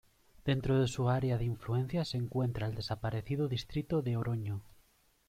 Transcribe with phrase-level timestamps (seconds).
[0.45, 4.63] Dentro de su área de influencia se encuentra el desaparecido distrito de Oroño.